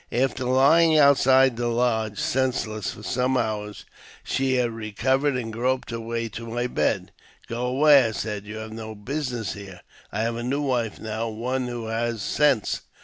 After 0.11 0.45
lying 0.45 0.97
outside 0.97 1.57
the 1.57 1.67
lodge 1.67 2.17
senseless 2.17 2.89
for 2.91 3.03
some 3.03 3.37
hours, 3.37 3.85
she 4.23 4.55
had 4.55 4.71
recovered 4.71 5.35
and 5.35 5.53
groped 5.53 5.91
her 5.91 5.97
v^^ay 5.99 6.31
to 6.31 6.47
my 6.47 6.65
bed." 6.65 7.11
Go 7.47 7.67
away," 7.67 8.05
I 8.07 8.11
said," 8.11 8.45
you 8.47 8.57
have 8.57 8.71
no 8.73 8.95
business 8.95 9.53
here; 9.53 9.81
I 10.11 10.21
have 10.21 10.37
a 10.37 10.41
nev7 10.41 10.63
wife 10.67 10.99
now, 10.99 11.29
one 11.29 11.67
who 11.67 11.85
has 11.85 12.23
sense." 12.23 12.81